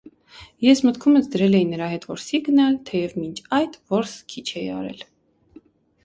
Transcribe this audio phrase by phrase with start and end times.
[0.67, 5.05] Ես մտքումս դրել էի նրա հետ որսի գնալ, թեև մինչ այդ որս քիչ էի արել: